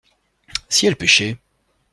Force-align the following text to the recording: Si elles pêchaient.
Si 0.67 0.87
elles 0.87 0.95
pêchaient. 0.95 1.37